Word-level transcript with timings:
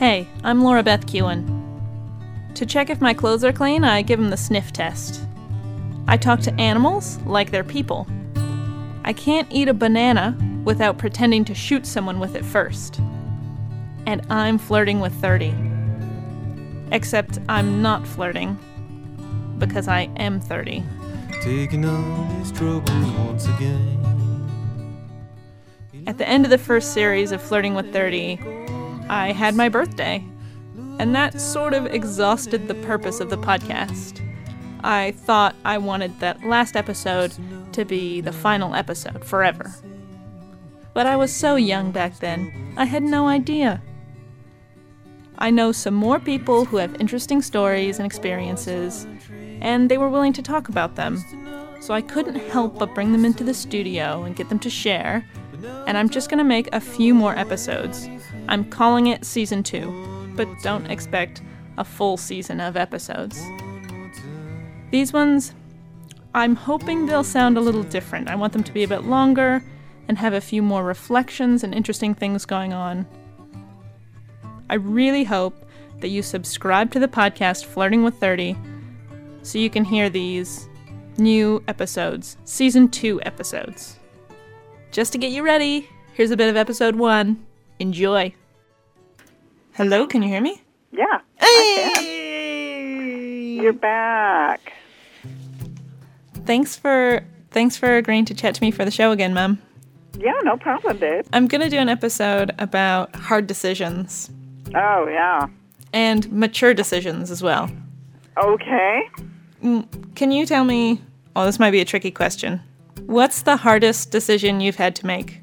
Hey, 0.00 0.26
I'm 0.42 0.64
Laura 0.64 0.82
Beth 0.82 1.04
Kewen. 1.04 1.44
To 2.54 2.64
check 2.64 2.88
if 2.88 3.02
my 3.02 3.12
clothes 3.12 3.44
are 3.44 3.52
clean, 3.52 3.84
I 3.84 4.00
give 4.00 4.18
them 4.18 4.30
the 4.30 4.36
sniff 4.38 4.72
test. 4.72 5.20
I 6.08 6.16
talk 6.16 6.40
to 6.40 6.54
animals 6.58 7.18
like 7.26 7.50
they're 7.50 7.62
people. 7.62 8.06
I 9.04 9.12
can't 9.12 9.46
eat 9.50 9.68
a 9.68 9.74
banana 9.74 10.38
without 10.64 10.96
pretending 10.96 11.44
to 11.44 11.54
shoot 11.54 11.84
someone 11.84 12.18
with 12.18 12.34
it 12.34 12.46
first. 12.46 12.98
And 14.06 14.24
I'm 14.30 14.56
flirting 14.56 15.00
with 15.00 15.12
30. 15.20 15.54
Except 16.92 17.38
I'm 17.50 17.82
not 17.82 18.06
flirting 18.06 18.58
because 19.58 19.86
I 19.86 20.08
am 20.16 20.40
30. 20.40 20.82
Taking 21.42 21.84
on 21.84 22.38
these 22.38 22.52
troubles 22.52 22.88
once 23.18 23.44
again. 23.48 23.98
At 26.06 26.16
the 26.16 26.26
end 26.26 26.46
of 26.46 26.50
the 26.50 26.56
first 26.56 26.94
series 26.94 27.32
of 27.32 27.42
Flirting 27.42 27.74
with 27.74 27.92
30, 27.92 28.40
I 29.10 29.32
had 29.32 29.56
my 29.56 29.68
birthday. 29.68 30.24
And 31.00 31.16
that 31.16 31.40
sort 31.40 31.74
of 31.74 31.86
exhausted 31.86 32.68
the 32.68 32.76
purpose 32.76 33.18
of 33.18 33.28
the 33.28 33.36
podcast. 33.36 34.24
I 34.84 35.10
thought 35.10 35.56
I 35.64 35.78
wanted 35.78 36.20
that 36.20 36.44
last 36.44 36.76
episode 36.76 37.34
to 37.72 37.84
be 37.84 38.20
the 38.20 38.32
final 38.32 38.72
episode 38.76 39.24
forever. 39.24 39.74
But 40.94 41.06
I 41.06 41.16
was 41.16 41.34
so 41.34 41.56
young 41.56 41.90
back 41.90 42.20
then, 42.20 42.74
I 42.76 42.84
had 42.84 43.02
no 43.02 43.26
idea. 43.26 43.82
I 45.38 45.50
know 45.50 45.72
some 45.72 45.94
more 45.94 46.20
people 46.20 46.64
who 46.64 46.76
have 46.76 47.00
interesting 47.00 47.42
stories 47.42 47.98
and 47.98 48.06
experiences, 48.06 49.08
and 49.60 49.90
they 49.90 49.98
were 49.98 50.08
willing 50.08 50.34
to 50.34 50.42
talk 50.42 50.68
about 50.68 50.94
them. 50.94 51.18
So 51.80 51.94
I 51.94 52.00
couldn't 52.00 52.36
help 52.36 52.78
but 52.78 52.94
bring 52.94 53.10
them 53.10 53.24
into 53.24 53.42
the 53.42 53.54
studio 53.54 54.22
and 54.22 54.36
get 54.36 54.50
them 54.50 54.60
to 54.60 54.70
share. 54.70 55.26
And 55.88 55.98
I'm 55.98 56.10
just 56.10 56.30
gonna 56.30 56.44
make 56.44 56.68
a 56.72 56.80
few 56.80 57.12
more 57.12 57.36
episodes. 57.36 58.08
I'm 58.50 58.68
calling 58.68 59.06
it 59.06 59.24
season 59.24 59.62
two, 59.62 60.32
but 60.34 60.48
don't 60.60 60.90
expect 60.90 61.40
a 61.78 61.84
full 61.84 62.16
season 62.16 62.60
of 62.60 62.76
episodes. 62.76 63.40
These 64.90 65.12
ones, 65.12 65.54
I'm 66.34 66.56
hoping 66.56 67.06
they'll 67.06 67.22
sound 67.22 67.56
a 67.56 67.60
little 67.60 67.84
different. 67.84 68.28
I 68.28 68.34
want 68.34 68.52
them 68.52 68.64
to 68.64 68.72
be 68.72 68.82
a 68.82 68.88
bit 68.88 69.04
longer 69.04 69.62
and 70.08 70.18
have 70.18 70.32
a 70.32 70.40
few 70.40 70.62
more 70.62 70.84
reflections 70.84 71.62
and 71.62 71.72
interesting 71.72 72.12
things 72.12 72.44
going 72.44 72.72
on. 72.72 73.06
I 74.68 74.74
really 74.74 75.22
hope 75.22 75.64
that 76.00 76.08
you 76.08 76.20
subscribe 76.20 76.90
to 76.90 76.98
the 76.98 77.06
podcast 77.06 77.66
Flirting 77.66 78.02
with 78.02 78.18
30 78.18 78.56
so 79.42 79.58
you 79.58 79.70
can 79.70 79.84
hear 79.84 80.10
these 80.10 80.68
new 81.18 81.62
episodes, 81.68 82.36
season 82.44 82.88
2 82.88 83.22
episodes. 83.22 84.00
Just 84.90 85.12
to 85.12 85.18
get 85.18 85.30
you 85.30 85.44
ready, 85.44 85.88
here's 86.14 86.32
a 86.32 86.36
bit 86.36 86.48
of 86.48 86.56
episode 86.56 86.96
1. 86.96 87.46
Enjoy. 87.78 88.34
Hello, 89.74 90.06
can 90.06 90.22
you 90.22 90.28
hear 90.28 90.40
me? 90.40 90.62
Yeah. 90.92 91.20
I 91.40 91.94
can. 91.94 93.62
You're 93.62 93.72
back. 93.72 94.72
Thanks 96.44 96.76
for 96.76 97.22
thanks 97.50 97.76
for 97.76 97.96
agreeing 97.96 98.24
to 98.26 98.34
chat 98.34 98.54
to 98.56 98.62
me 98.62 98.70
for 98.70 98.84
the 98.84 98.90
show 98.90 99.12
again, 99.12 99.34
Mom. 99.34 99.60
Yeah, 100.18 100.32
no 100.42 100.56
problem, 100.56 100.98
babe. 100.98 101.24
I'm 101.32 101.46
going 101.46 101.60
to 101.60 101.68
do 101.70 101.78
an 101.78 101.88
episode 101.88 102.52
about 102.58 103.14
hard 103.16 103.46
decisions 103.46 104.30
Oh, 104.74 105.06
yeah. 105.08 105.46
and 105.92 106.30
mature 106.32 106.74
decisions 106.74 107.30
as 107.30 107.42
well. 107.42 107.70
Okay. 108.36 109.08
Mm, 109.62 110.14
can 110.16 110.32
you 110.32 110.44
tell 110.46 110.64
me? 110.64 111.00
Oh, 111.36 111.44
this 111.46 111.58
might 111.58 111.70
be 111.70 111.80
a 111.80 111.84
tricky 111.84 112.10
question. 112.10 112.60
What's 113.06 113.42
the 113.42 113.56
hardest 113.56 114.10
decision 114.10 114.60
you've 114.60 114.76
had 114.76 114.94
to 114.96 115.06
make? 115.06 115.39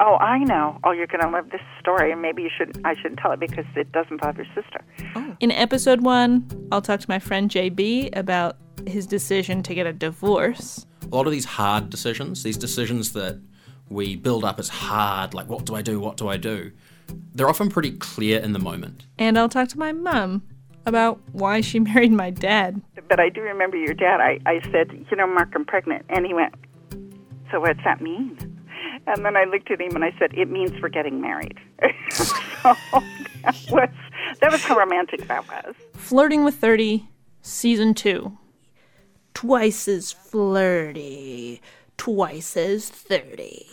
Oh, 0.00 0.16
I 0.16 0.38
know. 0.38 0.78
Oh, 0.84 0.90
you're 0.90 1.06
gonna 1.06 1.30
love 1.30 1.50
this 1.50 1.60
story, 1.80 2.10
and 2.10 2.20
maybe 2.20 2.42
you 2.42 2.50
shouldn't. 2.56 2.84
I 2.84 2.94
shouldn't 2.94 3.20
tell 3.20 3.32
it 3.32 3.40
because 3.40 3.64
it 3.76 3.92
doesn't 3.92 4.12
involve 4.12 4.36
your 4.36 4.46
sister. 4.46 4.80
Oh. 5.14 5.36
In 5.40 5.52
episode 5.52 6.02
one, 6.02 6.46
I'll 6.72 6.82
talk 6.82 7.00
to 7.00 7.08
my 7.08 7.18
friend 7.18 7.50
JB 7.50 8.16
about 8.16 8.56
his 8.86 9.06
decision 9.06 9.62
to 9.62 9.74
get 9.74 9.86
a 9.86 9.92
divorce. 9.92 10.86
a 11.02 11.14
lot 11.14 11.26
of 11.26 11.32
these 11.32 11.44
hard 11.44 11.90
decisions, 11.90 12.42
these 12.42 12.56
decisions 12.56 13.12
that 13.12 13.40
we 13.88 14.16
build 14.16 14.44
up 14.44 14.58
as 14.58 14.68
hard, 14.68 15.34
like 15.34 15.48
what 15.48 15.64
do 15.64 15.74
I 15.74 15.82
do, 15.82 16.00
what 16.00 16.16
do 16.16 16.28
I 16.28 16.36
do, 16.36 16.72
they're 17.34 17.48
often 17.48 17.70
pretty 17.70 17.92
clear 17.92 18.40
in 18.40 18.52
the 18.52 18.58
moment. 18.58 19.06
And 19.18 19.38
I'll 19.38 19.48
talk 19.48 19.68
to 19.68 19.78
my 19.78 19.92
mom 19.92 20.42
about 20.86 21.20
why 21.32 21.60
she 21.60 21.78
married 21.90 22.12
my 22.12 22.30
dad. 22.30 22.80
But 23.08 23.20
I 23.20 23.28
do 23.28 23.42
remember 23.42 23.76
your 23.76 23.94
dad. 23.94 24.20
I, 24.20 24.38
I 24.46 24.60
said, 24.72 25.06
you 25.10 25.16
know, 25.16 25.26
Mark, 25.26 25.50
I'm 25.54 25.64
pregnant, 25.64 26.04
and 26.08 26.26
he 26.26 26.34
went. 26.34 26.54
So 27.50 27.60
what's 27.60 27.82
that 27.84 28.00
mean? 28.00 28.36
And 29.06 29.24
then 29.24 29.36
I 29.36 29.44
looked 29.44 29.70
at 29.70 29.80
him 29.80 29.94
and 29.94 30.04
I 30.04 30.14
said, 30.18 30.32
it 30.34 30.50
means 30.50 30.72
we're 30.80 30.88
getting 30.88 31.20
married. 31.20 31.58
so 32.10 32.34
that 32.62 33.56
was 33.70 33.88
that 34.40 34.52
was 34.52 34.62
how 34.64 34.76
romantic 34.76 35.26
that 35.28 35.46
was. 35.48 35.74
Flirting 35.94 36.44
with 36.44 36.54
30, 36.56 37.08
season 37.42 37.94
two. 37.94 38.38
Twice 39.34 39.88
as 39.88 40.12
flirty, 40.12 41.60
twice 41.96 42.56
as 42.56 42.88
30. 42.88 43.66